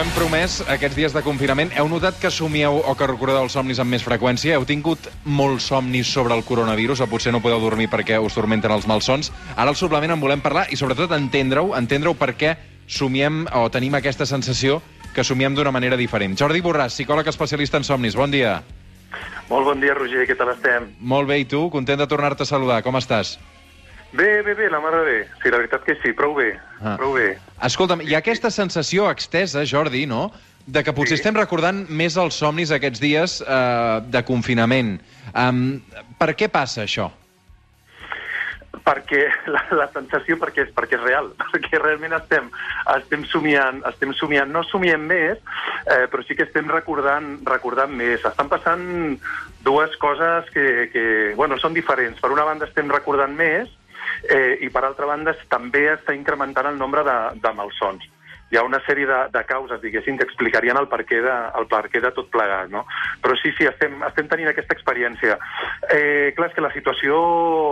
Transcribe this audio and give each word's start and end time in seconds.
hem 0.00 0.10
promès 0.16 0.62
aquests 0.64 0.96
dies 0.96 1.12
de 1.12 1.20
confinament. 1.20 1.68
Heu 1.76 1.88
notat 1.90 2.16
que 2.22 2.30
somieu 2.32 2.78
o 2.78 2.92
que 2.96 3.08
recordeu 3.08 3.42
els 3.42 3.52
somnis 3.52 3.82
amb 3.82 3.92
més 3.92 4.04
freqüència? 4.06 4.54
Heu 4.56 4.64
tingut 4.64 5.10
molts 5.28 5.66
somnis 5.68 6.08
sobre 6.08 6.32
el 6.32 6.44
coronavirus 6.46 7.02
o 7.04 7.08
potser 7.10 7.34
no 7.34 7.42
podeu 7.44 7.60
dormir 7.60 7.90
perquè 7.92 8.16
us 8.16 8.36
tormenten 8.38 8.72
els 8.72 8.86
malsons? 8.88 9.28
Ara 9.56 9.68
al 9.68 9.76
suplement 9.76 10.14
en 10.14 10.22
volem 10.22 10.40
parlar 10.40 10.64
i 10.72 10.78
sobretot 10.80 11.12
entendre-ho, 11.12 11.74
entendre-ho 11.76 12.14
per 12.16 12.32
què 12.32 12.54
somiem 12.88 13.42
o 13.52 13.66
tenim 13.68 13.98
aquesta 13.98 14.24
sensació 14.24 14.80
que 15.12 15.26
somiem 15.26 15.58
d'una 15.58 15.74
manera 15.74 16.00
diferent. 16.00 16.38
Jordi 16.38 16.64
Borràs, 16.64 16.96
psicòleg 16.96 17.28
especialista 17.28 17.76
en 17.76 17.84
somnis, 17.84 18.16
bon 18.16 18.32
dia. 18.32 18.62
Molt 19.50 19.68
bon 19.68 19.84
dia, 19.84 19.98
Roger, 19.98 20.24
què 20.24 20.38
tal 20.38 20.54
estem? 20.54 20.94
Molt 21.00 21.28
bé, 21.28 21.42
i 21.42 21.48
tu? 21.50 21.66
Content 21.68 22.00
de 22.00 22.08
tornar-te 22.08 22.48
a 22.48 22.48
saludar. 22.48 22.80
Com 22.86 22.96
estàs? 22.96 23.36
Bé, 24.12 24.42
bé, 24.42 24.54
bé, 24.54 24.68
la 24.70 24.80
mare 24.82 25.04
bé. 25.06 25.18
Sí, 25.42 25.50
la 25.52 25.58
veritat 25.60 25.84
que 25.86 25.94
sí, 26.02 26.12
prou 26.12 26.34
bé, 26.34 26.58
Ah. 26.82 26.96
prou 26.98 27.12
bé. 27.14 27.38
Escolta'm, 27.62 28.00
hi 28.02 28.14
ha 28.14 28.18
aquesta 28.18 28.50
sensació 28.50 29.10
extesa, 29.10 29.62
Jordi, 29.64 30.06
no?, 30.06 30.32
de 30.66 30.82
que 30.84 30.92
potser 30.92 31.16
Sí. 31.16 31.20
estem 31.22 31.34
recordant 31.34 31.86
més 31.88 32.16
els 32.16 32.34
somnis 32.34 32.70
aquests 32.70 33.00
dies 33.00 33.40
eh, 33.46 34.00
de 34.04 34.22
confinament. 34.24 35.00
Um, 35.34 35.80
per 36.18 36.34
què 36.36 36.48
passa 36.50 36.82
això? 36.82 37.10
Perquè 38.84 39.24
la, 39.54 39.62
la 39.72 39.88
sensació 39.92 40.36
perquè 40.38 40.64
és, 40.66 40.70
perquè 40.74 40.94
és 40.98 41.02
real, 41.02 41.32
perquè 41.52 41.78
realment 41.80 42.12
estem, 42.18 42.50
estem, 42.96 43.24
somiant, 43.30 43.82
estem 43.88 44.12
somiant, 44.14 44.50
no 44.50 44.62
somiem 44.64 45.00
més, 45.06 45.38
eh, 45.86 46.06
però 46.10 46.22
sí 46.26 46.34
que 46.34 46.44
estem 46.48 46.68
recordant, 46.70 47.38
recordant 47.46 47.90
més. 47.94 48.24
Estan 48.24 48.48
passant 48.48 49.18
dues 49.62 49.96
coses 50.02 50.50
que, 50.54 50.88
que 50.92 51.04
bueno, 51.36 51.58
són 51.58 51.74
diferents. 51.74 52.20
Per 52.20 52.30
una 52.30 52.44
banda 52.44 52.66
estem 52.66 52.90
recordant 52.90 53.34
més 53.36 53.68
eh, 54.28 54.58
i 54.64 54.70
per 54.70 54.84
altra 54.84 55.08
banda 55.10 55.34
també 55.48 55.86
està 55.92 56.14
incrementant 56.16 56.70
el 56.70 56.78
nombre 56.78 57.04
de, 57.06 57.18
de 57.42 57.52
malsons. 57.56 58.08
Hi 58.50 58.58
ha 58.58 58.64
una 58.66 58.80
sèrie 58.82 59.06
de, 59.06 59.18
de 59.30 59.42
causes, 59.46 59.78
diguéssim, 59.78 60.16
que 60.18 60.26
explicarien 60.26 60.78
el 60.80 60.88
perquè 60.90 61.20
de, 61.22 61.34
el 61.60 61.68
perquè 61.70 62.00
de 62.02 62.10
tot 62.16 62.32
plegat, 62.34 62.66
no? 62.72 62.82
Però 63.22 63.36
sí, 63.38 63.52
sí, 63.54 63.68
estem, 63.70 63.94
estem 64.08 64.26
tenint 64.32 64.50
aquesta 64.50 64.74
experiència. 64.74 65.36
Eh, 65.86 66.32
clar, 66.34 66.48
és 66.50 66.56
que 66.56 66.64
la 66.64 66.72
situació 66.74 67.20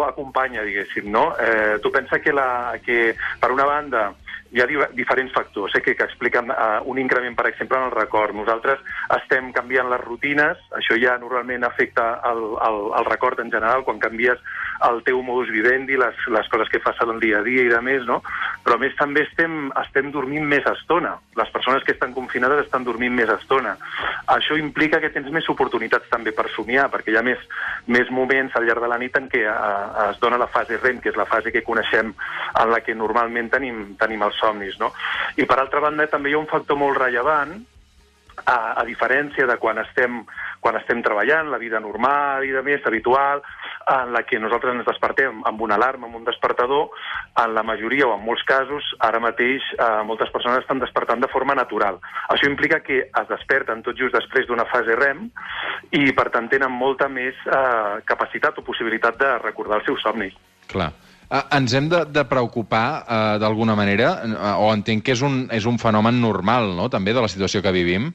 acompanya, 0.07 0.63
diguéssim, 0.63 1.11
no? 1.11 1.33
Eh, 1.43 1.81
tu 1.83 1.91
pensa 1.91 2.21
que, 2.23 2.35
la, 2.35 2.79
que, 2.85 3.17
per 3.43 3.51
una 3.51 3.67
banda, 3.67 4.05
hi 4.51 4.63
ha 4.63 4.67
di 4.67 4.77
diferents 4.97 5.33
factors 5.33 5.75
eh, 5.77 5.83
que, 5.83 5.95
que 5.97 6.05
expliquen 6.05 6.51
uh, 6.51 6.81
un 6.89 6.99
increment, 6.99 7.37
per 7.37 7.49
exemple, 7.51 7.77
en 7.77 7.89
el 7.89 7.95
record. 7.95 8.35
Nosaltres 8.37 8.81
estem 9.19 9.53
canviant 9.53 9.91
les 9.93 10.01
rutines, 10.01 10.61
això 10.79 10.97
ja 11.01 11.19
normalment 11.21 11.67
afecta 11.69 12.09
el, 12.31 12.41
el, 12.69 12.81
el 13.01 13.09
record 13.11 13.41
en 13.45 13.53
general, 13.53 13.85
quan 13.85 14.01
canvies 14.01 14.41
el 14.89 15.03
teu 15.05 15.21
modus 15.27 15.53
vivendi, 15.53 15.99
les, 16.01 16.17
les 16.33 16.49
coses 16.49 16.71
que 16.73 16.81
fas 16.81 16.97
el 17.05 17.19
dia 17.21 17.43
a 17.43 17.45
dia 17.47 17.67
i 17.67 17.73
de 17.73 17.83
més, 17.85 18.07
no? 18.09 18.23
Però 18.69 18.77
a 18.77 18.83
més 18.83 18.93
també 18.99 19.23
estem, 19.25 19.71
estem 19.81 20.11
dormint 20.13 20.45
més 20.45 20.67
estona. 20.69 21.15
Les 21.41 21.49
persones 21.55 21.87
que 21.87 21.95
estan 21.95 22.11
confinades 22.13 22.67
estan 22.67 22.85
dormint 22.85 23.15
més 23.17 23.31
estona. 23.33 23.71
Això 24.35 24.59
implica 24.61 25.01
que 25.01 25.09
tens 25.15 25.31
més 25.33 25.49
oportunitats 25.49 26.11
també 26.13 26.35
per 26.37 26.45
somiar, 26.53 26.91
perquè 26.93 27.15
hi 27.15 27.17
ha 27.17 27.23
més, 27.25 27.41
més 27.89 28.13
moments 28.13 28.59
al 28.61 28.69
llarg 28.69 28.85
de 28.85 28.91
la 28.93 28.99
nit 29.01 29.17
en 29.17 29.31
què 29.33 29.41
uh, 29.49 30.11
es 30.11 30.21
dona 30.21 30.37
la 30.37 30.51
fase 30.53 30.77
REM, 30.83 31.01
que 31.01 31.09
és 31.09 31.17
la 31.17 31.25
fase 31.31 31.49
que 31.55 31.65
coneixem 31.65 32.13
en 32.13 32.75
la 32.75 32.83
que 32.85 32.93
normalment 32.93 33.49
tenim, 33.57 33.81
tenim 33.97 34.29
els 34.29 34.37
somnis, 34.37 34.77
no? 34.85 34.93
I 35.41 35.49
per 35.49 35.63
altra 35.63 35.81
banda 35.89 36.11
també 36.13 36.29
hi 36.29 36.37
ha 36.37 36.45
un 36.45 36.53
factor 36.53 36.77
molt 36.77 37.01
rellevant, 37.01 37.57
a, 38.45 38.59
a 38.83 38.85
diferència 38.85 39.49
de 39.49 39.57
quan 39.59 39.81
estem, 39.81 40.21
quan 40.61 40.77
estem 40.79 41.03
treballant, 41.05 41.51
la 41.51 41.61
vida 41.61 41.81
normal 41.81 42.47
i 42.47 42.53
de 42.55 42.63
més, 42.67 42.85
habitual, 42.87 43.43
en 43.89 44.13
la 44.13 44.23
que 44.29 44.41
nosaltres 44.41 44.77
ens 44.77 44.87
despertem 44.89 45.43
amb 45.49 45.63
una 45.65 45.79
alarma, 45.79 46.09
amb 46.09 46.19
un 46.21 46.27
despertador, 46.27 46.91
en 47.41 47.55
la 47.57 47.65
majoria 47.65 48.09
o 48.09 48.15
en 48.17 48.25
molts 48.25 48.45
casos, 48.49 48.85
ara 49.05 49.21
mateix 49.23 49.65
eh, 49.79 49.89
moltes 50.09 50.33
persones 50.35 50.63
estan 50.63 50.83
despertant 50.83 51.23
de 51.25 51.31
forma 51.33 51.57
natural. 51.57 52.01
Això 52.35 52.51
implica 52.51 52.83
que 52.85 53.01
es 53.09 53.29
desperten 53.31 53.83
tot 53.87 53.99
just 53.99 54.17
després 54.17 54.49
d'una 54.49 54.69
fase 54.69 54.97
REM 54.99 55.29
i, 55.93 56.05
per 56.13 56.29
tant, 56.35 56.51
tenen 56.53 56.75
molta 56.75 57.09
més 57.09 57.37
eh, 57.47 57.99
capacitat 58.09 58.59
o 58.61 58.67
possibilitat 58.67 59.21
de 59.21 59.35
recordar 59.45 59.81
els 59.81 59.89
seus 59.89 60.05
somnis. 60.05 60.37
Clar. 60.69 60.93
Uh, 61.29 61.43
ens 61.59 61.75
hem 61.77 61.91
de, 61.93 62.07
de 62.09 62.23
preocupar 62.25 63.03
uh, 63.03 63.17
d'alguna 63.41 63.75
manera, 63.77 64.15
uh, 64.25 64.55
o 64.65 64.71
entenc 64.73 65.05
que 65.05 65.13
és 65.13 65.21
un, 65.21 65.43
és 65.53 65.67
un 65.69 65.77
fenomen 65.77 66.23
normal, 66.23 66.73
no?, 66.77 66.89
també, 66.89 67.13
de 67.13 67.21
la 67.21 67.29
situació 67.29 67.61
que 67.61 67.73
vivim? 67.75 68.09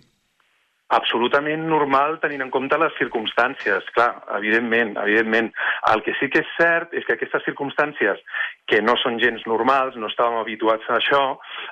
Absolutament 0.96 1.66
normal 1.70 2.18
tenint 2.24 2.44
en 2.46 2.52
compte 2.54 2.78
les 2.80 2.94
circumstàncies, 3.00 3.88
clar, 3.96 4.12
evidentment, 4.38 4.96
evidentment. 5.04 5.50
El 5.92 6.04
que 6.06 6.16
sí 6.20 6.30
que 6.34 6.44
és 6.44 6.52
cert 6.58 6.94
és 6.98 7.06
que 7.08 7.18
aquestes 7.18 7.46
circumstàncies, 7.48 8.22
que 8.70 8.82
no 8.86 8.96
són 9.02 9.20
gens 9.24 9.44
normals, 9.50 9.98
no 10.00 10.10
estàvem 10.12 10.40
habituats 10.42 10.88
a 10.90 11.00
això, 11.00 11.24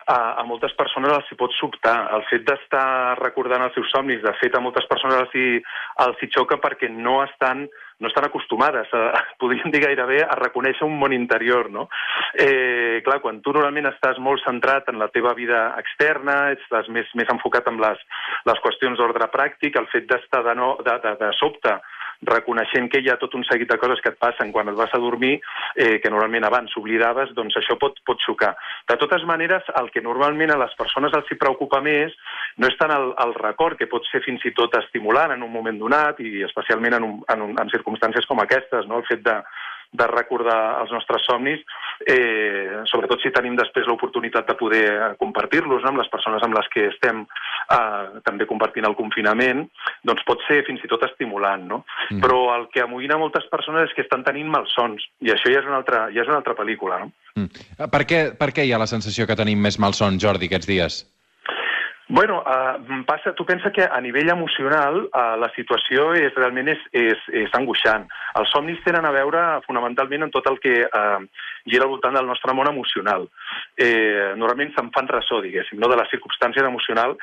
a, 0.05 0.17
a 0.41 0.47
moltes 0.49 0.75
persones 0.79 1.13
els 1.17 1.31
hi 1.31 1.39
pot 1.39 1.53
sobtar. 1.59 1.97
El 2.17 2.25
fet 2.31 2.47
d'estar 2.47 3.19
recordant 3.21 3.67
els 3.67 3.77
seus 3.77 3.91
somnis, 3.93 4.23
de 4.25 4.35
fet, 4.41 4.57
a 4.57 4.63
moltes 4.63 4.89
persones 4.91 5.23
els 5.23 5.37
hi, 5.37 5.47
els 6.07 6.21
hi 6.21 6.31
xoca 6.33 6.59
perquè 6.63 6.91
no 6.91 7.21
estan 7.25 7.67
no 8.01 8.09
estan 8.09 8.25
acostumades, 8.27 8.89
a, 8.97 9.23
podríem 9.41 9.71
dir 9.71 9.83
gairebé, 9.85 10.19
a 10.25 10.35
reconèixer 10.39 10.87
un 10.87 10.97
món 10.99 11.15
interior, 11.15 11.69
no? 11.71 11.87
Eh, 12.33 12.99
clar, 13.05 13.21
quan 13.23 13.39
tu 13.45 13.53
normalment 13.55 13.91
estàs 13.93 14.19
molt 14.19 14.43
centrat 14.43 14.89
en 14.91 14.99
la 14.99 15.11
teva 15.13 15.35
vida 15.37 15.69
externa, 15.79 16.51
estàs 16.57 16.89
més, 16.89 17.09
més 17.15 17.29
enfocat 17.31 17.69
en 17.71 17.79
les, 17.81 18.05
les 18.49 18.61
qüestions 18.65 18.99
d'ordre 18.99 19.29
pràctic, 19.31 19.77
el 19.79 19.89
fet 19.93 20.09
d'estar 20.09 20.43
de, 20.49 20.57
no, 20.57 20.75
de, 20.83 20.97
de, 21.05 21.15
de 21.21 21.33
sobte 21.39 21.77
reconeixent 22.27 22.89
que 22.91 23.01
hi 23.01 23.09
ha 23.09 23.17
tot 23.21 23.33
un 23.37 23.43
seguit 23.47 23.69
de 23.69 23.77
coses 23.81 24.01
que 24.03 24.11
et 24.13 24.19
passen 24.21 24.51
quan 24.53 24.69
et 24.69 24.77
vas 24.77 24.93
a 24.93 24.99
dormir, 25.01 25.39
eh, 25.75 25.99
que 26.03 26.11
normalment 26.13 26.45
abans 26.45 26.75
oblidaves, 26.77 27.33
doncs 27.37 27.57
això 27.57 27.77
pot, 27.81 27.97
pot 28.05 28.21
xocar. 28.25 28.53
De 28.89 28.97
totes 29.01 29.25
maneres, 29.25 29.65
el 29.81 29.89
que 29.91 30.03
normalment 30.05 30.53
a 30.53 30.59
les 30.61 30.75
persones 30.77 31.13
els 31.17 31.31
hi 31.31 31.39
preocupa 31.41 31.81
més 31.81 32.13
no 32.57 32.69
és 32.69 32.77
tant 32.77 32.93
el, 32.93 33.11
el 33.25 33.33
record, 33.39 33.77
que 33.79 33.89
pot 33.89 34.05
ser 34.11 34.21
fins 34.25 34.45
i 34.45 34.53
tot 34.57 34.75
estimulant 34.77 35.33
en 35.33 35.43
un 35.43 35.51
moment 35.51 35.77
donat, 35.79 36.19
i 36.21 36.45
especialment 36.45 36.99
en, 36.99 37.09
un, 37.09 37.19
en, 37.33 37.45
un, 37.49 37.57
en 37.61 37.73
circumstàncies 37.73 38.27
com 38.29 38.43
aquestes, 38.43 38.87
no? 38.89 39.01
el 39.01 39.07
fet 39.09 39.25
de, 39.25 39.37
de 39.91 40.07
recordar 40.07 40.81
els 40.81 40.91
nostres 40.95 41.25
somnis, 41.27 41.59
eh, 42.07 42.81
sobretot 42.87 43.21
si 43.21 43.31
tenim 43.35 43.57
després 43.59 43.87
l'oportunitat 43.89 44.47
de 44.47 44.55
poder 44.55 44.85
compartir-los 45.19 45.83
no? 45.83 45.91
amb 45.91 46.01
les 46.01 46.09
persones 46.13 46.43
amb 46.45 46.55
les 46.55 46.69
que 46.71 46.87
estem 46.87 47.23
eh, 47.25 48.21
també 48.25 48.47
compartint 48.49 48.87
el 48.87 48.95
confinament, 48.95 49.65
doncs 50.07 50.23
pot 50.27 50.43
ser 50.47 50.61
fins 50.67 50.83
i 50.83 50.91
tot 50.91 51.03
estimulant, 51.07 51.67
no? 51.67 51.83
Mm. 52.09 52.23
Però 52.23 52.41
el 52.55 52.67
que 52.73 52.85
amoïna 52.85 53.19
moltes 53.19 53.47
persones 53.51 53.89
és 53.89 53.95
que 53.97 54.05
estan 54.05 54.23
tenint 54.27 54.49
malsons, 54.51 55.03
i 55.21 55.33
això 55.35 55.51
ja 55.51 55.61
és 55.61 55.67
una 55.67 55.81
altra, 55.81 56.07
ja 56.15 56.23
és 56.23 56.31
una 56.31 56.39
altra 56.39 56.55
pel·lícula, 56.57 57.03
no? 57.03 57.11
Mm. 57.35 57.89
Per, 57.91 58.05
què, 58.07 58.21
per 58.39 58.51
què 58.55 58.65
hi 58.65 58.71
ha 58.71 58.81
la 58.81 58.89
sensació 58.89 59.27
que 59.27 59.39
tenim 59.39 59.59
més 59.59 59.79
malsons, 59.79 60.21
Jordi, 60.23 60.47
aquests 60.47 60.71
dies? 60.71 61.03
Bueno, 62.13 62.43
uh, 62.43 63.05
passa, 63.05 63.31
tu 63.33 63.45
pensa 63.45 63.71
que 63.71 63.85
a 63.87 64.01
nivell 64.01 64.27
emocional 64.29 65.05
uh, 65.05 65.37
la 65.39 65.47
situació 65.55 66.09
és, 66.19 66.33
realment 66.35 66.67
és, 66.67 66.81
és, 66.91 67.21
és 67.39 67.53
angoixant. 67.55 68.03
Els 68.35 68.51
somnis 68.51 68.81
tenen 68.83 69.07
a 69.07 69.13
veure 69.15 69.39
fonamentalment 69.63 70.27
en 70.27 70.33
tot 70.33 70.49
el 70.51 70.59
que 70.59 70.73
uh, 70.83 71.21
gira 71.71 71.87
al 71.87 71.93
voltant 71.93 72.19
del 72.19 72.27
nostre 72.27 72.51
món 72.51 72.67
emocional. 72.67 73.29
Eh, 73.79 74.33
normalment 74.35 74.73
se'n 74.75 74.91
fan 74.91 75.07
ressò, 75.07 75.39
diguéssim, 75.39 75.79
no? 75.79 75.87
de 75.87 76.01
les 76.01 76.11
circumstàncies 76.11 76.67
emocional, 76.67 77.15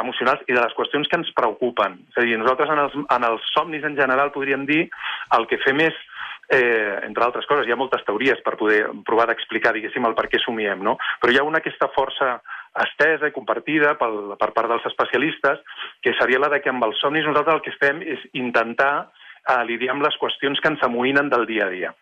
emocionals 0.00 0.48
i 0.48 0.56
de 0.56 0.62
les 0.62 0.76
qüestions 0.78 1.12
que 1.12 1.20
ens 1.20 1.32
preocupen. 1.36 1.98
És 2.08 2.22
a 2.22 2.24
dir, 2.24 2.38
nosaltres 2.40 2.72
en 2.72 2.80
els, 2.86 2.96
en 2.96 3.28
els 3.28 3.52
somnis 3.52 3.84
en 3.84 4.00
general 4.00 4.32
podríem 4.32 4.64
dir 4.64 4.86
el 5.36 5.48
que 5.52 5.60
fem 5.66 5.84
és 5.84 6.00
eh, 6.50 6.98
entre 7.06 7.24
altres 7.24 7.46
coses, 7.46 7.66
hi 7.66 7.72
ha 7.72 7.78
moltes 7.78 8.02
teories 8.06 8.40
per 8.44 8.56
poder 8.58 8.82
provar 9.06 9.28
d'explicar, 9.30 9.72
diguéssim, 9.76 10.06
el 10.06 10.16
per 10.18 10.26
què 10.32 10.40
somiem, 10.42 10.82
no? 10.82 10.96
Però 11.22 11.32
hi 11.32 11.38
ha 11.38 11.46
una 11.46 11.62
aquesta 11.62 11.90
força 11.94 12.34
estesa 12.84 13.30
i 13.30 13.34
compartida 13.34 13.94
pel, 13.98 14.34
per 14.40 14.50
part 14.56 14.70
dels 14.70 14.86
especialistes, 14.90 15.62
que 16.02 16.14
seria 16.18 16.42
la 16.42 16.50
de 16.52 16.60
que 16.62 16.70
amb 16.72 16.84
els 16.86 17.00
somnis 17.02 17.26
nosaltres 17.26 17.58
el 17.58 17.64
que 17.66 17.76
fem 17.78 18.02
és 18.02 18.26
intentar 18.38 18.94
eh, 19.06 19.62
lidiar 19.66 19.96
amb 19.96 20.06
les 20.06 20.18
qüestions 20.22 20.60
que 20.60 20.74
ens 20.74 20.86
amoïnen 20.86 21.30
del 21.32 21.46
dia 21.50 21.66
a 21.66 21.74
dia. 21.74 21.94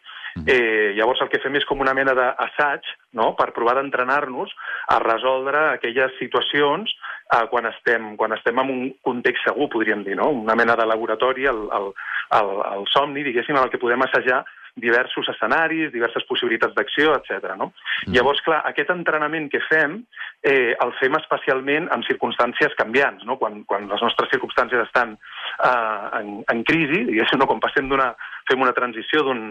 Eh, 0.47 0.95
llavors 0.97 1.21
el 1.25 1.31
que 1.33 1.41
fem 1.43 1.57
és 1.59 1.67
com 1.69 1.81
una 1.81 1.95
mena 1.97 2.15
d'assaig 2.17 2.87
no? 3.19 3.33
per 3.39 3.51
provar 3.57 3.77
d'entrenar-nos 3.79 4.53
a 4.95 4.99
resoldre 5.03 5.65
aquelles 5.73 6.15
situacions 6.21 6.93
eh, 7.33 7.45
quan, 7.51 7.67
estem, 7.73 8.15
quan 8.21 8.37
estem 8.37 8.61
en 8.63 8.73
un 8.75 8.87
context 9.05 9.49
segur, 9.49 9.71
podríem 9.73 10.05
dir, 10.07 10.17
no? 10.21 10.31
una 10.45 10.57
mena 10.59 10.77
de 10.77 10.87
laboratori, 10.87 11.49
el, 11.51 11.67
el, 11.81 11.91
el, 12.39 12.55
el 12.75 12.89
somni, 12.93 13.25
diguéssim, 13.27 13.57
en 13.57 13.65
el 13.65 13.73
que 13.73 13.83
podem 13.83 14.05
assajar 14.07 14.45
diversos 14.79 15.29
escenaris, 15.29 15.91
diverses 15.93 16.25
possibilitats 16.29 16.75
d'acció, 16.77 17.15
etc. 17.19 17.55
No? 17.59 17.73
Mm. 18.07 18.15
Llavors, 18.15 18.43
clar, 18.47 18.63
aquest 18.69 18.93
entrenament 18.95 19.49
que 19.53 19.61
fem 19.67 19.99
eh, 20.47 20.75
el 20.79 20.95
fem 21.01 21.17
especialment 21.19 21.89
en 21.95 22.05
circumstàncies 22.09 22.77
canviants, 22.79 23.25
no? 23.29 23.39
quan, 23.41 23.63
quan 23.69 23.89
les 23.91 24.05
nostres 24.05 24.31
circumstàncies 24.35 24.87
estan 24.87 25.17
eh, 25.17 26.21
en, 26.21 26.37
en 26.47 26.63
crisi, 26.69 27.05
diguéssim, 27.11 27.43
no? 27.43 27.51
quan 27.51 27.63
passem 27.65 27.91
d'una, 27.91 28.13
fem 28.51 28.63
una 28.63 28.77
transició 28.77 29.27
d'un 29.27 29.51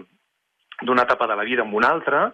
d'una 0.81 1.03
etapa 1.03 1.25
de 1.27 1.35
la 1.35 1.44
vida 1.44 1.63
en 1.63 1.74
una 1.74 1.89
altra, 1.89 2.27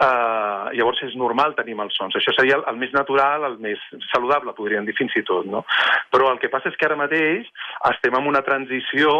eh, 0.00 0.76
llavors 0.76 1.02
és 1.04 1.16
normal 1.20 1.54
tenir 1.54 1.74
malsons. 1.76 2.16
Això 2.16 2.32
seria 2.32 2.56
el, 2.56 2.64
el 2.70 2.78
més 2.80 2.94
natural, 2.96 3.44
el 3.44 3.58
més 3.60 3.82
saludable, 4.08 4.54
podríem 4.56 4.86
dir 4.88 4.96
fins 4.96 5.16
i 5.20 5.24
tot. 5.26 5.48
No? 5.50 5.64
Però 6.12 6.30
el 6.32 6.40
que 6.40 6.48
passa 6.52 6.70
és 6.70 6.78
que 6.80 6.88
ara 6.88 6.96
mateix 6.96 7.48
estem 7.90 8.16
en 8.16 8.28
una 8.30 8.42
transició 8.46 9.12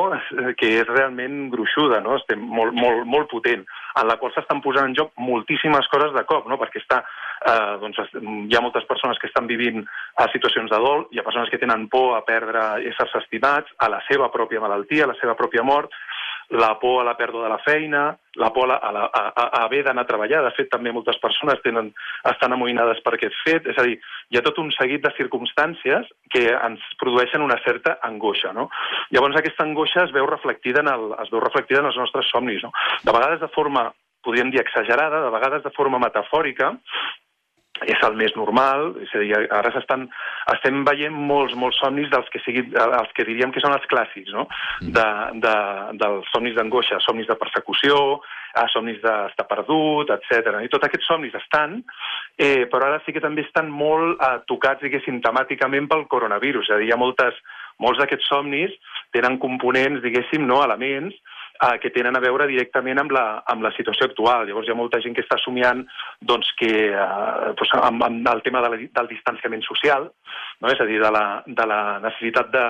que 0.56 0.72
és 0.80 0.88
realment 0.88 1.50
gruixuda, 1.52 2.00
no? 2.04 2.16
estem 2.20 2.40
molt, 2.40 2.72
molt, 2.76 3.04
molt 3.06 3.30
potent. 3.32 3.66
en 4.00 4.06
la 4.06 4.14
qual 4.20 4.30
s'estan 4.32 4.60
posant 4.62 4.86
en 4.86 4.94
joc 4.94 5.10
moltíssimes 5.18 5.88
coses 5.90 6.12
de 6.14 6.22
cop, 6.24 6.46
no? 6.48 6.56
perquè 6.60 6.78
està, 6.78 7.00
eh, 7.42 7.72
doncs, 7.82 7.98
hi 8.22 8.54
ha 8.54 8.62
moltes 8.62 8.86
persones 8.86 9.18
que 9.18 9.26
estan 9.26 9.48
vivint 9.50 9.82
a 10.22 10.28
situacions 10.30 10.70
de 10.70 10.78
dol, 10.78 11.08
hi 11.10 11.18
ha 11.18 11.26
persones 11.26 11.50
que 11.50 11.58
tenen 11.58 11.88
por 11.90 12.14
a 12.14 12.22
perdre 12.24 12.62
éssers 12.86 13.16
estimats, 13.18 13.74
a 13.82 13.90
la 13.90 13.98
seva 14.06 14.30
pròpia 14.30 14.62
malaltia, 14.62 15.04
a 15.04 15.10
la 15.10 15.18
seva 15.18 15.34
pròpia 15.34 15.66
mort, 15.66 15.90
la 16.50 16.74
por 16.80 17.00
a 17.00 17.04
la 17.06 17.14
pèrdua 17.16 17.44
de 17.44 17.50
la 17.52 17.58
feina, 17.62 18.02
la 18.34 18.50
por 18.52 18.70
a, 18.70 18.76
a, 18.76 19.04
a, 19.06 19.44
a 19.44 19.62
haver 19.64 19.84
d'anar 19.86 20.02
a 20.02 20.08
treballar. 20.08 20.42
De 20.44 20.52
fet, 20.56 20.68
també 20.72 20.92
moltes 20.92 21.18
persones 21.22 21.62
tenen, 21.62 21.92
estan 22.32 22.54
amoïnades 22.56 23.00
per 23.04 23.14
aquest 23.14 23.36
fet. 23.44 23.68
És 23.70 23.78
a 23.78 23.86
dir, 23.86 23.96
hi 24.30 24.38
ha 24.38 24.44
tot 24.46 24.58
un 24.62 24.72
seguit 24.74 25.04
de 25.04 25.14
circumstàncies 25.16 26.10
que 26.34 26.44
ens 26.50 26.84
produeixen 27.02 27.46
una 27.46 27.60
certa 27.64 27.98
angoixa. 28.06 28.52
No? 28.56 28.68
Llavors, 29.14 29.38
aquesta 29.38 29.66
angoixa 29.66 30.04
es 30.08 30.14
veu 30.16 30.26
reflectida 30.26 30.82
en, 30.82 30.90
el, 30.90 31.10
es 31.22 31.30
veu 31.30 31.42
reflectida 31.44 31.84
en 31.84 31.90
els 31.92 32.00
nostres 32.00 32.30
somnis. 32.34 32.64
No? 32.66 32.74
De 33.06 33.14
vegades 33.14 33.42
de 33.42 33.50
forma 33.54 33.90
podríem 34.24 34.50
dir 34.52 34.60
exagerada, 34.60 35.22
de 35.24 35.30
vegades 35.32 35.62
de 35.64 35.70
forma 35.72 35.98
metafòrica, 36.02 36.74
és 37.88 38.02
el 38.04 38.16
més 38.18 38.34
normal, 38.36 38.90
és 39.00 39.12
a 39.14 39.22
dir, 39.22 39.30
ara 39.56 39.72
estem 39.72 40.82
veient 40.84 41.14
molts, 41.14 41.54
molts 41.56 41.78
somnis 41.80 42.10
dels 42.12 42.28
que, 42.32 42.42
sigui, 42.44 42.66
els 42.76 43.14
que 43.16 43.24
diríem 43.28 43.54
que 43.54 43.62
són 43.64 43.72
els 43.76 43.86
clàssics, 43.90 44.32
no? 44.36 44.46
Mm. 44.82 44.92
De, 44.96 45.06
de, 45.46 45.54
dels 46.02 46.28
somnis 46.34 46.56
d'angoixa, 46.58 47.00
somnis 47.04 47.30
de 47.30 47.38
persecució, 47.40 48.20
a 48.60 48.66
somnis 48.72 48.98
d'estar 49.02 49.46
perdut, 49.48 50.10
etc. 50.16 50.58
I 50.64 50.70
tots 50.72 50.88
aquests 50.88 51.08
somnis 51.08 51.36
estan, 51.38 51.78
eh, 52.36 52.66
però 52.70 52.90
ara 52.90 53.00
sí 53.06 53.14
que 53.14 53.22
també 53.22 53.46
estan 53.46 53.70
molt 53.72 54.20
eh, 54.20 54.36
tocats, 54.50 54.82
diguéssim, 54.84 55.22
temàticament 55.24 55.88
pel 55.90 56.08
coronavirus. 56.10 56.68
És 56.68 56.74
a 56.74 56.80
dir, 56.80 56.90
hi 56.90 56.94
ha 56.94 57.00
moltes, 57.00 57.38
molts 57.80 58.02
d'aquests 58.02 58.28
somnis 58.28 58.74
tenen 59.14 59.38
components, 59.42 60.02
diguéssim, 60.04 60.44
no, 60.46 60.60
elements 60.66 61.16
eh, 61.60 61.78
que 61.80 61.90
tenen 61.94 62.16
a 62.16 62.22
veure 62.22 62.46
directament 62.48 63.00
amb 63.02 63.12
la, 63.14 63.24
amb 63.52 63.64
la 63.64 63.72
situació 63.76 64.08
actual. 64.08 64.46
Llavors 64.48 64.68
hi 64.68 64.74
ha 64.74 64.78
molta 64.78 65.00
gent 65.04 65.14
que 65.16 65.24
està 65.24 65.38
somiant 65.42 65.82
doncs, 66.20 66.52
que, 66.60 66.70
eh, 66.88 67.52
doncs, 67.58 67.74
amb, 67.80 68.04
amb 68.06 68.30
el 68.32 68.42
tema 68.46 68.62
de 68.64 68.72
la, 68.72 68.80
del 69.00 69.10
distanciament 69.10 69.64
social, 69.66 70.08
no? 70.60 70.72
és 70.72 70.80
a 70.80 70.88
dir, 70.88 71.00
de 71.02 71.12
la, 71.14 71.24
de 71.46 71.66
la 71.68 71.80
necessitat 72.04 72.52
de, 72.54 72.66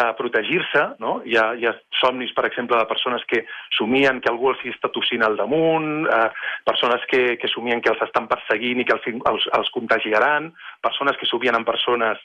de 0.00 0.08
protegir-se. 0.20 0.84
No? 1.04 1.16
Hi, 1.28 1.38
ha, 1.40 1.46
hi 1.58 1.68
ha 1.70 1.74
somnis, 2.00 2.34
per 2.36 2.46
exemple, 2.50 2.78
de 2.80 2.90
persones 2.90 3.24
que 3.30 3.44
somien 3.78 4.20
que 4.20 4.32
algú 4.32 4.52
els 4.52 4.64
està 4.74 4.90
tossint 4.94 5.24
al 5.24 5.38
damunt, 5.40 6.08
eh, 6.08 6.28
persones 6.66 7.04
que, 7.10 7.24
que 7.40 7.50
somien 7.52 7.82
que 7.84 7.92
els 7.94 8.02
estan 8.04 8.28
perseguint 8.30 8.82
i 8.82 8.88
que 8.88 8.98
els, 8.98 9.08
els, 9.32 9.48
els 9.60 9.72
contagiaran, 9.76 10.52
persones 10.84 11.16
que 11.20 11.28
somien 11.30 11.56
amb 11.56 11.68
persones 11.68 12.20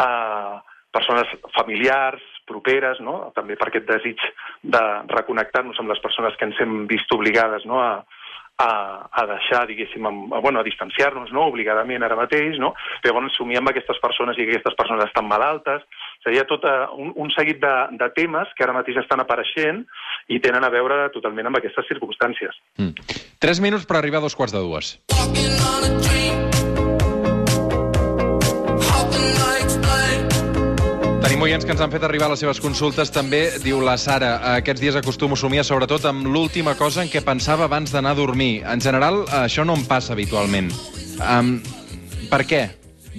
eh, 0.00 0.60
persones 0.92 1.26
familiars, 1.56 2.22
properes, 2.48 3.00
no? 3.00 3.32
també 3.36 3.56
per 3.58 3.70
aquest 3.70 3.86
desig 3.88 4.22
de 4.62 4.82
reconnectar-nos 5.12 5.78
amb 5.80 5.92
les 5.92 6.02
persones 6.04 6.36
que 6.38 6.48
ens 6.48 6.60
hem 6.62 6.86
vist 6.90 7.12
obligades 7.14 7.66
no? 7.68 7.80
a, 7.80 8.04
a, 8.62 9.08
a 9.10 9.26
deixar, 9.26 9.66
diguéssim, 9.66 10.06
a, 10.06 10.40
bueno, 10.40 10.60
a 10.60 10.66
distanciar-nos, 10.66 11.32
no?, 11.32 11.46
obligadament 11.50 12.04
ara 12.04 12.18
mateix, 12.18 12.58
no?, 12.62 12.72
però 13.02 13.16
llavors 13.16 13.36
somiem 13.38 13.62
amb 13.62 13.72
aquestes 13.72 13.98
persones 14.02 14.38
i 14.38 14.46
que 14.46 14.54
aquestes 14.54 14.78
persones 14.78 15.06
estan 15.08 15.28
malaltes. 15.28 15.84
Seria 16.22 16.46
tot 16.48 16.64
uh, 16.68 16.86
un, 16.94 17.12
un 17.18 17.32
seguit 17.34 17.60
de, 17.62 17.74
de 17.98 18.10
temes 18.16 18.52
que 18.56 18.66
ara 18.66 18.76
mateix 18.76 19.02
estan 19.02 19.24
apareixent 19.24 19.82
i 20.30 20.40
tenen 20.44 20.64
a 20.64 20.72
veure 20.72 21.08
totalment 21.16 21.50
amb 21.50 21.62
aquestes 21.62 21.88
circumstàncies. 21.90 22.62
Mm. 22.78 23.20
Tres 23.42 23.62
minuts 23.64 23.88
per 23.88 23.98
arribar 23.98 24.22
a 24.22 24.28
dos 24.28 24.38
quarts 24.38 24.54
de 24.54 24.62
dues. 24.62 24.96
Tenim 31.32 31.46
oients 31.46 31.64
que 31.64 31.72
ens 31.72 31.80
han 31.80 31.88
fet 31.88 32.02
arribar 32.04 32.26
les 32.28 32.42
seves 32.42 32.58
consultes. 32.60 33.08
També, 33.08 33.38
diu 33.64 33.78
la 33.80 33.94
Sara, 33.96 34.34
aquests 34.58 34.82
dies 34.82 34.98
acostumo 35.00 35.32
a 35.32 35.40
somiar 35.40 35.62
sobretot 35.64 36.04
amb 36.10 36.26
l'última 36.28 36.74
cosa 36.76 37.00
en 37.00 37.08
què 37.08 37.22
pensava 37.24 37.64
abans 37.64 37.88
d'anar 37.88 38.12
a 38.12 38.18
dormir. 38.18 38.50
En 38.68 38.84
general, 38.84 39.22
això 39.40 39.64
no 39.64 39.72
em 39.80 39.86
passa 39.88 40.12
habitualment. 40.12 40.68
Um, 41.24 41.54
per 42.28 42.42
què? 42.44 42.60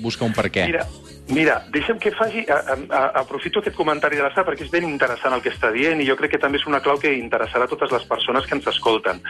Busca 0.06 0.30
un 0.30 0.38
per 0.38 0.51
què. 0.54 0.68
Mira, 0.69 0.86
Mira, 1.29 1.61
deixa'm 1.71 1.99
que 1.99 2.11
faci... 2.11 2.43
A, 2.51 2.75
a, 2.75 3.03
aprofito 3.23 3.59
aquest 3.59 3.77
comentari 3.77 4.19
de 4.19 4.25
la 4.25 4.43
perquè 4.43 4.65
és 4.65 4.71
ben 4.73 4.83
interessant 4.89 5.33
el 5.35 5.41
que 5.41 5.53
està 5.53 5.71
dient 5.71 6.01
i 6.01 6.07
jo 6.07 6.17
crec 6.19 6.35
que 6.35 6.41
també 6.41 6.59
és 6.59 6.67
una 6.67 6.81
clau 6.83 6.99
que 6.99 7.13
interessarà 7.15 7.63
a 7.63 7.71
totes 7.71 7.93
les 7.95 8.03
persones 8.09 8.45
que 8.45 8.57
ens 8.57 8.67
escolten. 8.67 9.21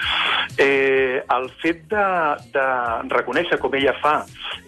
Eh, 0.58 1.22
el 1.22 1.50
fet 1.62 1.86
de, 1.94 2.08
de 2.56 2.68
reconèixer, 3.14 3.60
com 3.62 3.78
ella 3.78 3.94
fa, 4.02 4.24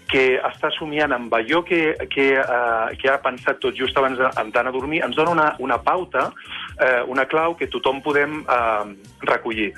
que 0.10 0.38
està 0.38 0.70
somiant 0.76 1.14
amb 1.16 1.34
allò 1.34 1.62
que, 1.66 1.96
que, 2.12 2.28
uh, 2.38 2.94
que 3.00 3.10
ha 3.10 3.18
pensat 3.24 3.60
tot 3.64 3.76
just 3.78 3.98
abans 3.98 4.20
d'anar 4.20 4.70
a 4.70 4.74
dormir, 4.74 5.02
ens 5.06 5.18
dona 5.18 5.34
una, 5.34 5.48
una 5.60 5.80
pauta, 5.82 6.28
uh, 6.30 7.02
una 7.12 7.26
clau 7.30 7.56
que 7.58 7.68
tothom 7.74 8.02
podem 8.06 8.44
uh, 8.44 8.86
recollir. 9.26 9.72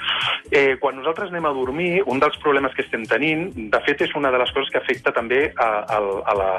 Eh, 0.51 0.75
quan 0.81 0.97
nosaltres 1.00 1.31
anem 1.31 1.47
a 1.47 1.53
dormir, 1.55 2.03
un 2.05 2.19
dels 2.19 2.38
problemes 2.43 2.75
que 2.75 2.83
estem 2.83 3.05
tenint, 3.07 3.47
de 3.55 3.81
fet, 3.88 4.03
és 4.03 4.15
una 4.19 4.31
de 4.33 4.41
les 4.41 4.51
coses 4.55 4.71
que 4.73 4.81
afecta 4.81 5.15
també 5.15 5.47
a, 5.55 5.69
a, 5.95 6.01
a 6.31 6.35
la, 6.38 6.51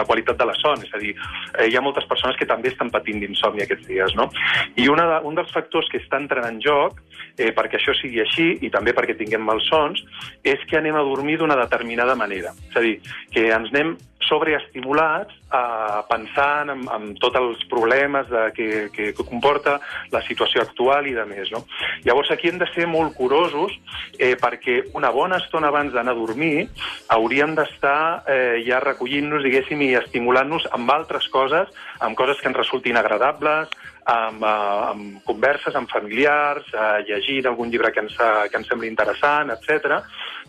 la 0.00 0.06
qualitat 0.06 0.35
de 0.38 0.46
la 0.48 0.54
son, 0.58 0.82
és 0.84 0.92
a 0.94 1.00
dir, 1.02 1.14
eh, 1.58 1.68
hi 1.70 1.76
ha 1.76 1.84
moltes 1.84 2.06
persones 2.08 2.36
que 2.36 2.48
també 2.48 2.72
estan 2.72 2.90
patint 2.90 3.20
d'insomni 3.20 3.64
aquests 3.64 3.86
dies, 3.88 4.16
no? 4.18 4.28
I 4.76 4.88
una 4.92 5.06
de, 5.10 5.20
un 5.28 5.38
dels 5.38 5.52
factors 5.52 5.88
que 5.92 6.00
està 6.02 6.20
entrant 6.20 6.46
en 6.48 6.60
joc, 6.64 7.00
eh, 7.38 7.52
perquè 7.56 7.80
això 7.80 7.94
sigui 7.96 8.20
així, 8.24 8.52
i 8.62 8.70
també 8.70 8.94
perquè 8.96 9.16
tinguem 9.18 9.44
malsons, 9.46 10.02
és 10.44 10.62
que 10.68 10.78
anem 10.78 10.96
a 10.96 11.04
dormir 11.06 11.38
d'una 11.38 11.58
determinada 11.58 12.16
manera. 12.18 12.54
És 12.70 12.76
a 12.76 12.84
dir, 12.84 12.98
que 13.32 13.48
ens 13.52 13.72
anem 13.74 13.96
sobreestimulats 14.24 15.34
eh, 15.52 16.00
pensant 16.08 16.72
en, 16.72 16.84
en 16.92 17.08
tots 17.20 17.38
els 17.38 17.62
problemes 17.70 18.28
de, 18.30 18.44
que, 18.56 18.68
que, 18.94 19.10
que 19.16 19.26
comporta 19.26 19.76
la 20.12 20.22
situació 20.26 20.62
actual 20.64 21.06
i 21.06 21.14
de 21.16 21.26
més. 21.28 21.50
No? 21.52 21.64
Llavors 22.06 22.32
aquí 22.32 22.50
hem 22.50 22.58
de 22.62 22.68
ser 22.72 22.88
molt 22.90 23.14
curosos 23.18 23.76
eh, 24.18 24.34
perquè 24.40 24.78
una 24.98 25.12
bona 25.14 25.40
estona 25.42 25.70
abans 25.72 25.92
d'anar 25.94 26.16
a 26.16 26.18
dormir 26.18 26.66
hauríem 27.12 27.54
d'estar 27.58 28.24
eh, 28.26 28.62
ja 28.66 28.80
recollint-nos, 28.82 29.44
diguéssim, 29.46 29.82
i 29.84 29.94
estimulant-nos 30.00 30.68
amb 30.76 30.90
altres 30.94 31.28
coses, 31.32 31.70
amb 32.00 32.16
coses 32.18 32.40
que 32.40 32.50
ens 32.50 32.58
resultin 32.58 32.96
agradables, 32.96 33.70
amb, 34.06 34.42
uh, 34.42 34.90
amb 34.92 35.22
converses 35.26 35.74
amb 35.74 35.90
familiars, 35.90 36.66
uh, 36.74 37.02
llegint 37.08 37.48
algun 37.50 37.70
llibre 37.72 37.90
que 37.92 38.04
ens, 38.04 38.14
que 38.16 38.60
ens 38.60 38.70
sembli 38.70 38.88
interessant, 38.90 39.50
etc. 39.54 40.00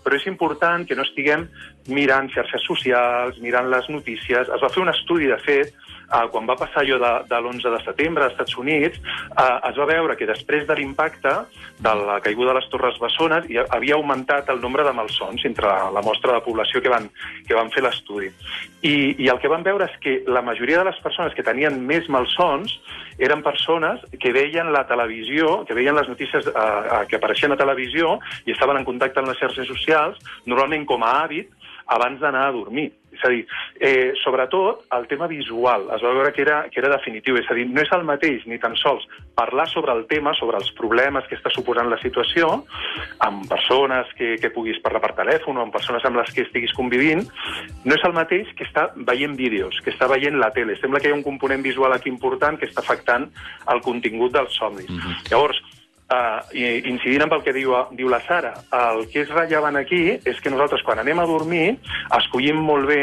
Però 0.04 0.16
és 0.16 0.28
important 0.30 0.86
que 0.88 0.96
no 0.96 1.06
estiguem 1.08 1.48
mirant 1.90 2.30
xarxes 2.34 2.66
socials, 2.70 3.40
mirant 3.42 3.70
les 3.74 3.90
notícies. 3.90 4.48
Es 4.48 4.64
va 4.64 4.70
fer 4.74 4.84
un 4.84 4.94
estudi, 4.94 5.32
de 5.32 5.40
fet, 5.42 5.74
uh, 6.08 6.26
quan 6.32 6.48
va 6.50 6.58
passar 6.60 6.84
allò 6.84 7.00
de, 7.02 7.12
de 7.30 7.40
l'11 7.40 7.74
de 7.76 7.82
setembre 7.86 8.26
als 8.26 8.36
Estats 8.36 8.58
Units, 8.58 9.00
uh, 9.36 9.60
es 9.70 9.80
va 9.80 9.90
veure 9.90 10.18
que 10.20 10.30
després 10.30 10.68
de 10.68 10.78
l'impacte 10.78 11.34
de 11.80 11.94
la 12.04 12.20
caiguda 12.26 12.54
de 12.54 12.60
les 12.60 12.70
Torres 12.74 13.00
Bessones 13.02 13.50
hi 13.50 13.60
havia 13.62 13.98
augmentat 13.98 14.50
el 14.54 14.62
nombre 14.62 14.86
de 14.88 14.94
malsons 14.98 15.46
entre 15.50 15.74
la 15.94 16.04
mostra 16.06 16.38
de 16.38 16.44
població 16.46 16.82
que 16.82 16.94
van, 16.94 17.10
que 17.48 17.58
van 17.58 17.72
fer 17.74 17.84
l'estudi. 17.86 18.32
I, 18.82 19.16
I 19.24 19.30
el 19.34 19.42
que 19.42 19.52
van 19.52 19.66
veure 19.66 19.88
és 19.88 19.98
que 20.02 20.20
la 20.28 20.44
majoria 20.46 20.82
de 20.82 20.90
les 20.92 21.02
persones 21.04 21.36
que 21.38 21.46
tenien 21.46 21.80
més 21.86 22.10
malsons 22.10 22.78
eren 23.18 23.42
persones 23.44 24.02
que 24.22 24.32
veien 24.34 24.72
la 24.74 24.86
televisió, 24.88 25.64
que 25.66 25.78
veien 25.78 25.98
les 25.98 26.10
notícies 26.10 26.48
eh, 26.48 26.54
eh, 26.54 27.04
que 27.10 27.18
apareixien 27.18 27.54
a 27.54 27.60
televisió 27.60 28.18
i 28.46 28.54
estaven 28.54 28.78
en 28.78 28.86
contacte 28.86 29.22
amb 29.22 29.32
les 29.32 29.40
xarxes 29.42 29.70
socials, 29.70 30.20
normalment 30.46 30.86
com 30.90 31.06
a 31.06 31.14
hàbit, 31.24 31.50
abans 31.88 32.20
d'anar 32.20 32.48
a 32.48 32.52
dormir. 32.52 32.92
És 33.18 33.24
a 33.26 33.30
dir, 33.34 33.48
eh, 33.80 34.14
sobretot 34.24 34.84
el 34.94 35.08
tema 35.08 35.26
visual 35.28 35.88
es 35.96 36.04
va 36.04 36.12
veure 36.14 36.32
que 36.34 36.44
era, 36.44 36.68
que 36.70 36.80
era 36.80 36.92
definitiu. 36.92 37.38
És 37.38 37.50
a 37.50 37.56
dir, 37.56 37.66
no 37.66 37.82
és 37.82 37.92
el 37.96 38.04
mateix 38.06 38.46
ni 38.46 38.60
tan 38.60 38.76
sols 38.76 39.08
parlar 39.36 39.68
sobre 39.70 39.94
el 39.94 40.06
tema, 40.06 40.34
sobre 40.38 40.58
els 40.58 40.70
problemes 40.78 41.26
que 41.28 41.36
està 41.36 41.50
suposant 41.54 41.90
la 41.90 41.98
situació, 42.02 42.66
amb 43.26 43.48
persones 43.50 44.12
que, 44.18 44.36
que 44.42 44.52
puguis 44.54 44.78
parlar 44.84 45.02
per 45.02 45.16
telèfon 45.18 45.58
o 45.58 45.66
amb 45.66 45.74
persones 45.74 46.06
amb 46.06 46.22
les 46.22 46.30
que 46.34 46.46
estiguis 46.46 46.76
convivint, 46.78 47.26
no 47.86 47.96
és 47.96 48.06
el 48.06 48.14
mateix 48.14 48.54
que 48.58 48.68
està 48.68 48.92
veient 48.96 49.38
vídeos, 49.40 49.82
que 49.82 49.96
està 49.96 50.10
veient 50.12 50.38
la 50.38 50.52
tele. 50.54 50.78
Sembla 50.78 51.02
que 51.02 51.10
hi 51.10 51.16
ha 51.16 51.18
un 51.18 51.26
component 51.26 51.66
visual 51.66 51.94
aquí 51.94 52.12
important 52.12 52.60
que 52.60 52.70
està 52.70 52.86
afectant 52.86 53.32
el 53.74 53.82
contingut 53.82 54.34
dels 54.34 54.54
somnis. 54.54 54.90
Mm 54.90 55.00
-hmm. 55.00 55.32
Llavors, 55.32 55.64
Uh, 56.08 56.40
incidint 56.88 57.26
amb 57.26 57.34
el 57.36 57.42
que 57.44 57.52
diu, 57.52 57.74
diu 57.98 58.08
la 58.08 58.22
Sara, 58.24 58.54
el 58.72 59.02
que 59.12 59.26
és 59.26 59.32
rellevant 59.34 59.76
aquí 59.76 60.16
és 60.16 60.40
que 60.40 60.54
nosaltres, 60.54 60.86
quan 60.88 61.02
anem 61.04 61.20
a 61.20 61.28
dormir, 61.28 61.74
escollim 62.16 62.62
molt 62.64 62.88
bé 62.88 63.02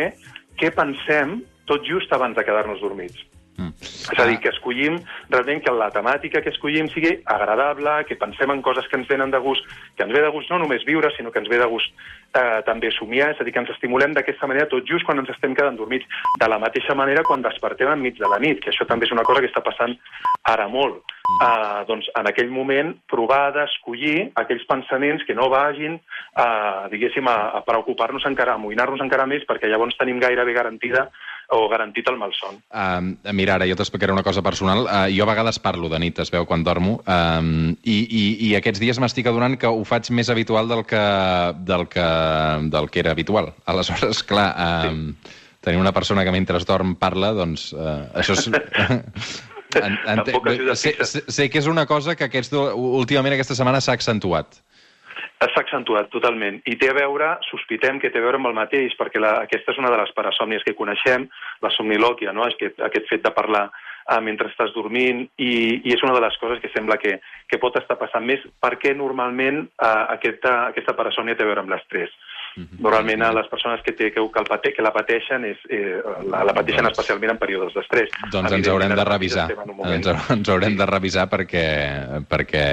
què 0.57 0.73
pensem 0.73 1.43
tot 1.69 1.85
just 1.85 2.13
abans 2.17 2.37
de 2.39 2.45
quedar-nos 2.47 2.81
dormits. 2.81 3.21
Mm. 4.05 4.13
És 4.13 4.21
a 4.21 4.27
dir, 4.29 4.39
que 4.41 4.53
escollim 4.53 4.99
realment 5.31 5.63
que 5.65 5.73
la 5.73 5.91
temàtica 5.95 6.43
que 6.45 6.53
escollim 6.53 6.91
sigui 6.93 7.15
agradable, 7.25 7.97
que 8.09 8.19
pensem 8.21 8.51
en 8.53 8.61
coses 8.63 8.87
que 8.89 8.99
ens 9.01 9.09
venen 9.09 9.33
de 9.33 9.41
gust, 9.41 9.65
que 9.97 10.05
ens 10.05 10.13
ve 10.13 10.21
de 10.21 10.33
gust 10.35 10.51
no 10.53 10.61
només 10.61 10.85
viure, 10.85 11.11
sinó 11.17 11.33
que 11.33 11.41
ens 11.41 11.49
ve 11.49 11.59
de 11.59 11.69
gust 11.71 11.93
eh, 12.37 12.61
també 12.67 12.91
somiar, 12.93 13.33
és 13.33 13.41
a 13.41 13.47
dir, 13.47 13.55
que 13.55 13.63
ens 13.65 13.73
estimulem 13.73 14.15
d'aquesta 14.15 14.49
manera 14.51 14.69
tot 14.69 14.85
just 14.89 15.07
quan 15.09 15.23
ens 15.23 15.33
estem 15.33 15.57
quedant 15.57 15.79
dormits. 15.81 16.07
De 16.41 16.49
la 16.51 16.61
mateixa 16.61 16.97
manera 16.99 17.25
quan 17.25 17.45
despertem 17.45 17.93
enmig 17.95 18.21
de 18.21 18.29
la 18.29 18.41
nit, 18.43 18.61
que 18.61 18.73
això 18.73 18.87
també 18.89 19.09
és 19.09 19.15
una 19.17 19.25
cosa 19.25 19.41
que 19.41 19.51
està 19.51 19.65
passant 19.65 19.97
ara 20.53 20.69
molt. 20.69 21.01
Eh, 21.41 21.85
doncs 21.89 22.11
en 22.21 22.29
aquell 22.29 22.51
moment 22.53 22.93
provar 23.09 23.49
d'escollir 23.57 24.31
aquells 24.37 24.67
pensaments 24.69 25.25
que 25.25 25.37
no 25.37 25.49
vagin, 25.49 25.97
eh, 25.97 26.83
diguéssim, 26.93 27.29
a, 27.31 27.39
a 27.57 27.63
preocupar-nos 27.65 28.27
encara, 28.29 28.53
a 28.53 28.61
amoïnar-nos 28.61 29.01
encara 29.01 29.25
més, 29.27 29.47
perquè 29.49 29.71
llavors 29.71 29.97
tenim 29.97 30.21
gairebé 30.21 30.53
garantida 30.53 31.09
o 31.53 31.69
garantit 31.69 32.09
el 32.09 32.17
malson. 32.21 32.59
Uh, 32.73 33.33
mira, 33.37 33.59
ara, 33.59 33.69
jo 33.69 33.77
t'explicaré 33.79 34.15
una 34.15 34.25
cosa 34.27 34.43
personal. 34.43 34.87
Uh, 34.87 35.07
jo 35.13 35.25
a 35.27 35.31
vegades 35.31 35.61
parlo 35.63 35.91
de 35.93 36.01
nit, 36.03 36.19
es 36.23 36.33
veu, 36.33 36.47
quan 36.49 36.65
dormo, 36.65 36.99
um, 37.05 37.73
i, 37.83 37.97
i, 38.05 38.25
i 38.49 38.53
aquests 38.59 38.83
dies 38.83 39.01
m'estic 39.03 39.29
adonant 39.31 39.59
que 39.61 39.71
ho 39.71 39.85
faig 39.89 40.11
més 40.17 40.31
habitual 40.33 40.71
del 40.71 40.85
que, 40.89 41.05
del 41.69 41.89
que, 41.93 42.11
del 42.75 42.91
que 42.91 43.05
era 43.05 43.15
habitual. 43.17 43.53
Aleshores, 43.71 44.23
clar, 44.27 44.51
um, 44.89 45.11
sí. 45.13 45.41
tenir 45.69 45.83
una 45.83 45.93
persona 45.93 46.25
que 46.25 46.35
mentre 46.35 46.63
dorm 46.65 46.97
parla, 46.97 47.35
doncs 47.37 47.73
uh, 47.77 48.07
això 48.15 48.39
és... 48.39 48.49
en, 49.83 49.99
en, 50.07 50.77
sé, 50.77 50.95
sé, 51.03 51.25
sé 51.29 51.49
que 51.51 51.59
és 51.59 51.67
una 51.71 51.87
cosa 51.91 52.15
que 52.17 52.29
aquests, 52.29 52.55
últimament 52.55 53.35
aquesta 53.37 53.57
setmana 53.59 53.83
s'ha 53.85 53.97
accentuat. 53.99 54.64
S'ha 55.43 55.61
accentuat 55.61 56.09
totalment 56.13 56.61
i 56.71 56.77
té 56.81 56.89
a 56.89 56.95
veure, 56.97 57.35
sospitem 57.51 57.99
que 58.01 58.09
té 58.11 58.21
a 58.21 58.25
veure 58.25 58.39
amb 58.41 58.49
el 58.49 58.55
mateix, 58.57 58.95
perquè 58.97 59.21
la, 59.21 59.35
aquesta 59.45 59.75
és 59.75 59.81
una 59.83 59.91
de 59.93 59.99
les 60.01 60.13
parasòmnies 60.17 60.63
que 60.65 60.77
coneixem, 60.79 61.27
la 61.61 61.73
somnilòquia, 61.75 62.33
no? 62.33 62.47
que, 62.59 62.71
aquest 62.87 63.11
fet 63.11 63.25
de 63.27 63.33
parlar 63.35 63.67
eh, 63.69 64.21
mentre 64.25 64.49
estàs 64.49 64.73
dormint 64.77 65.25
i, 65.37 65.53
i 65.85 65.95
és 65.95 66.05
una 66.07 66.15
de 66.17 66.23
les 66.25 66.39
coses 66.41 66.63
que 66.63 66.71
sembla 66.73 66.97
que, 67.03 67.19
que 67.51 67.61
pot 67.61 67.77
estar 67.81 67.99
passant 68.01 68.25
més 68.25 68.43
perquè 68.63 68.95
normalment 68.97 69.65
eh, 69.67 70.05
aquesta, 70.17 70.55
aquesta 70.71 70.97
parasòmnia 70.97 71.37
té 71.37 71.45
a 71.45 71.51
veure 71.51 71.65
amb 71.65 71.75
l'estrès. 71.75 72.15
Normalment 72.55 73.23
a 73.27 73.31
les 73.35 73.49
persones 73.51 73.81
que, 73.83 73.93
té, 73.93 74.11
que, 74.15 74.23
que, 74.23 74.41
el 74.41 74.47
pate, 74.47 74.71
que 74.77 74.83
la 74.85 74.93
pateixen 74.95 75.47
és, 75.49 75.61
eh, 75.75 75.99
la, 76.31 76.45
la 76.47 76.55
pateixen 76.55 76.87
doncs, 76.87 76.95
especialment 76.95 77.35
en 77.35 77.41
períodes 77.41 77.75
d'estrès. 77.75 78.13
Doncs 78.33 78.55
ens 78.59 78.69
haurem 78.71 78.95
de 78.95 79.07
revisar. 79.09 79.47
Ens, 79.91 80.11
ens 80.37 80.51
haurem 80.53 80.77
de 80.79 80.87
revisar 80.91 81.27
perquè, 81.33 81.65
perquè, 82.31 82.67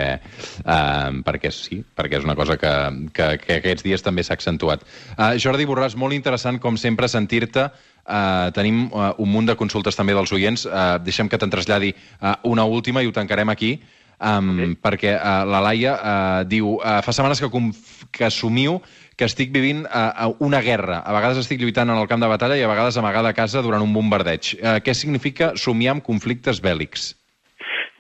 uh, 0.62 1.10
perquè 1.26 1.54
sí, 1.56 1.80
perquè 1.98 2.20
és 2.20 2.28
una 2.28 2.38
cosa 2.38 2.60
que, 2.62 2.74
que, 3.16 3.32
que 3.42 3.58
aquests 3.58 3.88
dies 3.88 4.06
també 4.06 4.26
s'ha 4.28 4.38
accentuat. 4.38 4.86
Uh, 5.16 5.34
Jordi 5.42 5.66
Borràs, 5.70 5.98
molt 5.98 6.14
interessant, 6.18 6.62
com 6.62 6.78
sempre, 6.78 7.10
sentir-te. 7.10 7.72
Uh, 8.02 8.50
tenim 8.54 8.86
uh, 8.90 9.12
un 9.22 9.34
munt 9.34 9.50
de 9.50 9.58
consultes 9.58 9.98
també 9.98 10.14
dels 10.18 10.34
oients. 10.36 10.68
Uh, 10.70 11.00
deixem 11.02 11.30
que 11.30 11.42
te'n 11.42 11.54
traslladi 11.54 11.96
uh, 11.96 12.36
una 12.50 12.68
última 12.70 13.02
i 13.02 13.10
ho 13.10 13.16
tancarem 13.16 13.50
aquí. 13.50 13.80
Um, 14.22 14.52
okay. 14.54 14.74
perquè 14.78 15.12
uh, 15.18 15.48
la 15.50 15.64
Laia 15.66 15.92
uh, 15.98 16.42
diu 16.46 16.76
uh, 16.76 17.00
fa 17.02 17.10
setmanes 17.10 17.40
que, 17.42 17.48
que 18.14 18.28
assumiu 18.28 18.76
que 19.22 19.30
estic 19.30 19.52
vivint 19.54 19.86
uh, 19.86 20.32
una 20.42 20.64
guerra. 20.66 21.04
A 21.06 21.14
vegades 21.14 21.44
estic 21.44 21.62
lluitant 21.62 21.94
en 21.94 22.02
el 22.02 22.10
camp 22.10 22.24
de 22.24 22.30
batalla 22.32 22.58
i 22.58 22.66
a 22.66 22.72
vegades 22.72 22.98
amagada 22.98 23.30
a 23.30 23.38
casa 23.38 23.62
durant 23.62 23.86
un 23.86 23.94
bombardeig. 23.94 24.56
Uh, 24.58 24.80
què 24.82 24.98
significa 24.98 25.54
somiar 25.62 25.94
amb 25.94 26.06
conflictes 26.08 26.64
bèl·lics? 26.66 27.12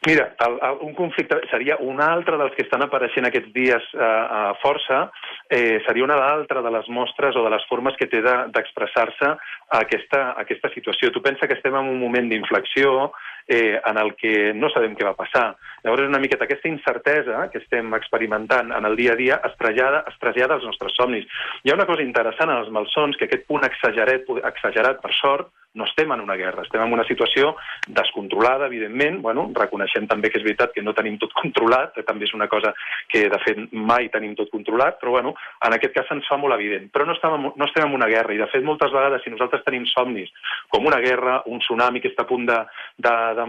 Mira, 0.08 0.32
el, 0.42 0.56
el, 0.66 0.80
un 0.82 0.96
conflicte 0.98 1.38
seria 1.52 1.76
un 1.78 2.02
altre 2.02 2.40
dels 2.42 2.56
que 2.58 2.64
estan 2.66 2.82
apareixent 2.82 3.28
aquests 3.28 3.52
dies 3.54 3.84
eh, 3.94 4.02
a 4.02 4.56
força, 4.58 5.04
eh, 5.46 5.78
seria 5.86 6.08
una 6.08 6.18
altra 6.26 6.64
de 6.66 6.72
les 6.74 6.90
mostres 6.90 7.38
o 7.38 7.44
de 7.46 7.52
les 7.54 7.68
formes 7.70 7.94
que 8.00 8.08
té 8.10 8.24
d'expressar-se 8.26 9.30
de, 9.30 9.60
aquesta, 9.78 10.24
aquesta 10.42 10.74
situació. 10.74 11.12
Tu 11.14 11.22
pensa 11.22 11.46
que 11.46 11.54
estem 11.54 11.78
en 11.78 11.92
un 11.94 12.02
moment 12.02 12.34
d'inflexió, 12.34 13.12
eh, 13.48 13.80
en 13.86 13.98
el 13.98 14.16
que 14.16 14.54
no 14.54 14.70
sabem 14.70 14.96
què 14.96 15.08
va 15.08 15.18
passar. 15.18 15.56
Llavors, 15.84 16.10
una 16.10 16.22
miqueta 16.22 16.46
aquesta 16.46 16.70
incertesa 16.70 17.48
que 17.52 17.62
estem 17.64 17.94
experimentant 17.98 18.72
en 18.76 18.86
el 18.86 18.96
dia 19.00 19.14
a 19.14 19.20
dia 19.20 19.40
es 19.48 19.58
trasllada, 19.58 20.04
es 20.08 20.20
trasllada 20.22 20.60
als 20.60 20.68
nostres 20.68 20.94
somnis. 20.98 21.26
Hi 21.64 21.72
ha 21.72 21.80
una 21.80 21.90
cosa 21.90 22.06
interessant 22.06 22.52
en 22.52 22.62
els 22.62 22.70
malsons, 22.70 23.18
que 23.18 23.26
aquest 23.30 23.48
punt 23.50 23.66
exagerat, 23.66 24.30
exagerat 24.54 25.02
per 25.02 25.14
sort, 25.18 25.50
no 25.74 25.86
estem 25.86 26.12
en 26.12 26.20
una 26.20 26.36
guerra, 26.36 26.66
estem 26.66 26.82
en 26.84 26.94
una 26.94 27.06
situació 27.08 27.54
descontrolada, 27.88 28.68
evidentment, 28.68 29.22
bueno, 29.24 29.46
reconeixem 29.56 30.08
també 30.08 30.30
que 30.30 30.42
és 30.42 30.44
veritat 30.44 30.74
que 30.76 30.84
no 30.84 30.94
tenim 30.98 31.18
tot 31.22 31.32
controlat, 31.38 31.94
que 31.96 32.04
també 32.08 32.28
és 32.28 32.34
una 32.36 32.50
cosa 32.52 32.74
que, 33.12 33.24
de 33.32 33.40
fet, 33.46 33.62
mai 33.72 34.10
tenim 34.12 34.36
tot 34.36 34.52
controlat, 34.52 35.00
però, 35.00 35.16
bueno, 35.16 35.34
en 35.64 35.76
aquest 35.78 35.96
cas 35.96 36.12
ens 36.12 36.28
fa 36.28 36.38
molt 36.42 36.58
evident. 36.58 36.90
Però 36.92 37.08
no 37.08 37.16
estem, 37.16 37.48
no 37.56 37.70
estem 37.70 37.88
en 37.88 37.96
una 37.96 38.10
guerra, 38.12 38.36
i, 38.36 38.42
de 38.42 38.50
fet, 38.52 38.66
moltes 38.68 38.92
vegades, 38.92 39.24
si 39.24 39.32
nosaltres 39.32 39.64
tenim 39.68 39.88
somnis 39.94 40.32
com 40.72 40.88
una 40.88 41.00
guerra, 41.04 41.40
un 41.48 41.64
tsunami 41.64 42.04
que 42.04 42.12
està 42.12 42.26
a 42.26 42.30
punt 42.30 42.48
d'enfonsar-nos 42.50 43.00
de, 43.00 43.31
de, 43.38 43.46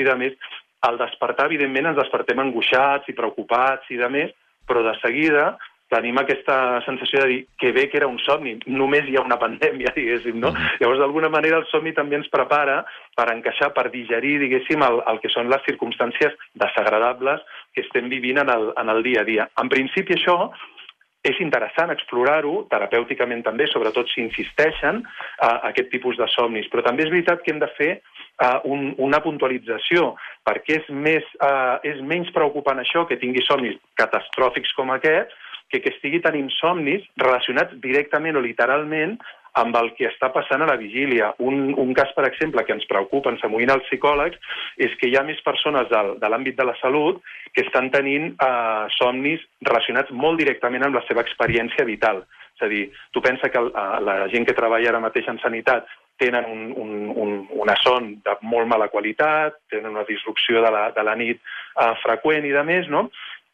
i 0.00 0.08
de 0.08 0.16
més, 0.20 0.50
al 0.86 0.98
despertar, 0.98 1.46
evidentment, 1.46 1.92
ens 1.92 2.00
despertem 2.00 2.42
angoixats 2.42 3.08
i 3.08 3.16
preocupats 3.16 3.88
i 3.90 3.98
de 4.00 4.10
més, 4.12 4.36
però 4.66 4.82
de 4.84 4.94
seguida 5.00 5.54
tenim 5.92 6.18
aquesta 6.18 6.80
sensació 6.82 7.20
de 7.22 7.26
dir 7.30 7.40
que 7.60 7.70
bé 7.72 7.84
que 7.88 7.98
era 8.00 8.08
un 8.10 8.18
somni, 8.18 8.56
només 8.66 9.06
hi 9.06 9.16
ha 9.16 9.22
una 9.22 9.38
pandèmia, 9.38 9.92
diguéssim, 9.98 10.38
no? 10.42 10.50
Mm. 10.50 10.78
Llavors, 10.82 11.02
d'alguna 11.02 11.30
manera, 11.32 11.60
el 11.62 11.68
somni 11.70 11.94
també 11.94 12.18
ens 12.18 12.30
prepara 12.32 12.80
per 13.16 13.28
encaixar, 13.32 13.70
per 13.76 13.88
digerir, 13.94 14.36
diguéssim, 14.42 14.82
el, 14.82 15.02
el 15.12 15.20
que 15.22 15.30
són 15.32 15.50
les 15.52 15.62
circumstàncies 15.68 16.34
desagradables 16.58 17.44
que 17.74 17.86
estem 17.86 18.10
vivint 18.10 18.42
en 18.42 18.50
el, 18.50 18.72
en 18.82 18.90
el 18.96 19.04
dia 19.06 19.22
a 19.22 19.28
dia. 19.28 19.46
En 19.62 19.70
principi, 19.72 20.18
això 20.18 20.50
és 21.26 21.38
interessant 21.42 21.90
explorar-ho, 21.90 22.66
terapèuticament 22.70 23.42
també, 23.46 23.66
sobretot 23.70 24.10
si 24.12 24.22
insisteixen 24.22 25.02
a, 25.02 25.48
a 25.48 25.54
aquest 25.72 25.90
tipus 25.94 26.18
de 26.18 26.28
somnis, 26.34 26.68
però 26.70 26.84
també 26.86 27.06
és 27.06 27.14
veritat 27.14 27.42
que 27.42 27.54
hem 27.54 27.62
de 27.62 27.70
fer 27.78 27.92
uh, 28.42 28.60
un, 28.64 28.92
una 29.02 29.22
puntualització, 29.24 30.12
perquè 30.46 30.80
és, 30.80 30.92
més, 30.92 31.26
uh, 31.40 31.78
és 31.86 32.02
menys 32.02 32.30
preocupant 32.36 32.80
això 32.82 33.06
que 33.08 33.20
tingui 33.20 33.44
somnis 33.46 33.78
catastròfics 34.00 34.74
com 34.78 34.92
aquests, 34.94 35.34
que, 35.70 35.80
que 35.82 35.90
estigui 35.94 36.20
tenint 36.22 36.48
somnis 36.60 37.02
relacionats 37.18 37.74
directament 37.82 38.38
o 38.38 38.44
literalment 38.44 39.16
amb 39.56 39.76
el 39.80 39.88
que 39.96 40.04
està 40.10 40.28
passant 40.34 40.62
a 40.62 40.68
la 40.68 40.76
vigília. 40.76 41.30
Un, 41.40 41.72
un 41.80 41.92
cas, 41.96 42.10
per 42.16 42.26
exemple, 42.28 42.62
que 42.66 42.74
ens 42.76 42.84
preocupa, 42.90 43.32
ens 43.32 43.44
amoïna 43.46 43.78
els 43.78 43.86
psicòlegs, 43.88 44.36
és 44.76 44.92
que 45.00 45.08
hi 45.08 45.16
ha 45.16 45.24
més 45.24 45.40
persones 45.46 45.88
del, 45.92 46.12
de 46.20 46.30
l'àmbit 46.30 46.58
de 46.58 46.66
la 46.68 46.76
salut 46.82 47.22
que 47.56 47.64
estan 47.64 47.88
tenint 47.94 48.34
eh, 48.34 48.82
somnis 48.98 49.40
relacionats 49.64 50.12
molt 50.12 50.42
directament 50.42 50.84
amb 50.84 51.00
la 51.00 51.04
seva 51.08 51.24
experiència 51.24 51.88
vital. 51.88 52.26
És 52.56 52.66
a 52.66 52.68
dir, 52.72 52.84
tu 53.16 53.24
pensa 53.24 53.48
que 53.52 53.62
eh, 53.64 53.86
la 54.04 54.18
gent 54.32 54.44
que 54.48 54.56
treballa 54.56 54.92
ara 54.92 55.00
mateix 55.06 55.32
en 55.32 55.40
sanitat 55.40 55.88
tenen 56.18 56.46
un, 56.50 56.66
un, 56.76 56.92
un, 57.12 57.32
una 57.62 57.76
son 57.82 58.14
de 58.24 58.36
molt 58.42 58.68
mala 58.70 58.88
qualitat, 58.88 59.58
tenen 59.70 59.92
una 59.92 60.06
disrupció 60.08 60.62
de 60.64 60.70
la, 60.72 60.90
de 60.96 61.04
la 61.04 61.16
nit 61.18 61.40
eh, 61.40 61.92
freqüent 62.02 62.46
i 62.48 62.54
de 62.56 62.64
més, 62.66 62.88
no? 62.92 63.06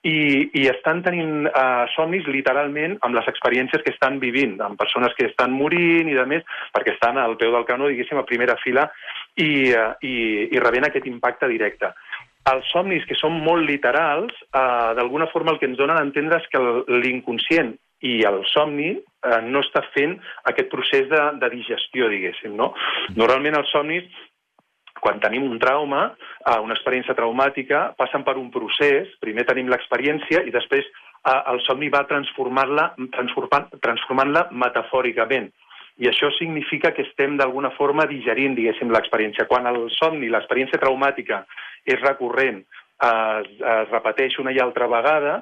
i, 0.03 0.51
i 0.59 0.65
estan 0.67 1.03
tenint 1.07 1.47
uh, 1.47 1.85
somnis 1.95 2.27
literalment 2.27 2.97
amb 3.07 3.15
les 3.15 3.29
experiències 3.31 3.85
que 3.85 3.93
estan 3.95 4.19
vivint, 4.23 4.57
amb 4.61 4.79
persones 4.79 5.15
que 5.19 5.29
estan 5.31 5.55
morint 5.55 6.11
i 6.11 6.17
de 6.19 6.25
més, 6.27 6.43
perquè 6.75 6.97
estan 6.97 7.21
al 7.23 7.37
peu 7.39 7.55
del 7.55 7.67
canó, 7.69 7.91
diguéssim, 7.91 8.19
a 8.19 8.27
primera 8.27 8.59
fila 8.65 8.89
i, 9.39 9.71
uh, 9.71 9.93
i, 10.03 10.17
i 10.51 10.63
rebent 10.63 10.89
aquest 10.89 11.07
impacte 11.11 11.51
directe. 11.51 11.93
Els 12.51 12.67
somnis, 12.75 13.05
que 13.07 13.15
són 13.15 13.37
molt 13.47 13.63
literals, 13.69 14.35
uh, 14.51 14.91
d'alguna 14.99 15.31
forma 15.31 15.55
el 15.55 15.63
que 15.63 15.71
ens 15.71 15.79
donen 15.79 16.01
a 16.01 16.03
entendre 16.03 16.43
és 16.43 16.51
que 16.51 16.63
l'inconscient 16.99 17.77
i 18.03 18.19
el 18.27 18.43
somni 18.51 18.91
eh, 18.97 19.41
no 19.47 19.63
està 19.63 19.85
fent 19.95 20.17
aquest 20.51 20.71
procés 20.73 21.09
de, 21.11 21.23
de 21.41 21.51
digestió, 21.55 22.11
diguéssim. 22.11 22.55
No? 22.59 22.73
Normalment 23.19 23.61
els 23.61 23.73
somnis 23.75 24.11
quan 25.03 25.19
tenim 25.23 25.43
un 25.49 25.59
trauma, 25.59 26.13
eh, 26.47 26.59
una 26.63 26.77
experiència 26.77 27.17
traumàtica, 27.19 27.89
passen 27.99 28.23
per 28.27 28.37
un 28.39 28.51
procés, 28.55 29.11
primer 29.25 29.47
tenim 29.49 29.71
l'experiència 29.73 30.45
i 30.47 30.55
després 30.55 30.87
eh, 30.87 31.41
el 31.53 31.59
somni 31.67 31.91
va 31.91 32.05
transformant-la 32.11 32.93
transformant, 33.17 33.71
transformant 33.83 34.39
metafòricament. 34.65 35.51
I 36.03 36.09
això 36.09 36.31
significa 36.39 36.93
que 36.97 37.05
estem 37.05 37.35
d'alguna 37.37 37.71
forma 37.77 38.07
digerint, 38.09 38.55
diguéssim, 38.57 38.91
l'experiència. 38.95 39.45
Quan 39.51 39.67
el 39.69 39.85
somni, 39.99 40.31
l'experiència 40.33 40.81
traumàtica, 40.81 41.43
és 41.85 42.01
recurrent, 42.01 42.63
es, 43.03 43.53
es 43.77 43.93
repeteix 43.93 44.39
una 44.43 44.53
i 44.55 44.61
altra 44.63 44.89
vegada, 44.91 45.39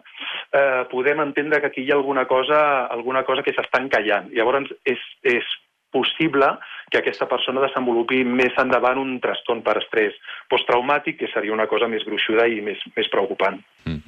eh, 0.53 0.85
podem 0.93 1.23
entendre 1.27 1.61
que 1.61 1.71
aquí 1.71 1.85
hi 1.85 1.93
ha 1.93 1.99
alguna 1.99 2.27
cosa, 2.31 2.87
alguna 2.87 3.25
cosa 3.29 3.45
que 3.47 3.55
s'està 3.57 3.83
encallant. 3.83 4.31
Llavors, 4.37 4.73
és, 4.85 5.03
és 5.23 5.57
possible 5.91 6.47
que 6.91 7.01
aquesta 7.01 7.27
persona 7.31 7.63
desenvolupi 7.65 8.23
més 8.25 8.57
endavant 8.63 9.01
un 9.03 9.17
trastorn 9.23 9.63
per 9.67 9.77
estrès 9.83 10.17
posttraumàtic, 10.51 11.19
que 11.21 11.31
seria 11.35 11.55
una 11.55 11.69
cosa 11.71 11.91
més 11.91 12.07
gruixuda 12.07 12.47
i 12.47 12.61
més, 12.65 12.83
més 12.97 13.11
preocupant. 13.13 13.59
Mm. 13.87 14.03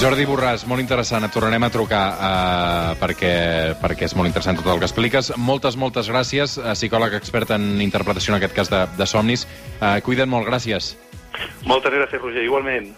Jordi 0.00 0.24
Borràs, 0.26 0.64
molt 0.66 0.82
interessant. 0.82 1.24
Et 1.26 1.34
tornarem 1.34 1.66
a 1.66 1.70
trucar 1.72 2.02
uh, 2.12 2.92
perquè, 3.00 3.32
perquè 3.82 4.08
és 4.08 4.16
molt 4.18 4.30
interessant 4.30 4.58
tot 4.58 4.70
el 4.72 4.82
que 4.82 4.88
expliques. 4.88 5.32
Moltes, 5.36 5.78
moltes 5.80 6.10
gràcies, 6.12 6.56
uh, 6.60 6.72
psicòleg 6.78 7.16
expert 7.18 7.54
en 7.54 7.80
interpretació 7.84 8.34
en 8.34 8.40
aquest 8.40 8.56
cas 8.56 8.72
de, 8.72 8.84
de 8.98 9.08
somnis. 9.10 9.46
Uh, 9.78 9.98
cuida't 10.06 10.30
molt, 10.30 10.48
gràcies. 10.50 10.94
Moltes 11.66 11.94
gràcies, 11.94 12.20
Roger, 12.22 12.44
igualment. 12.46 12.92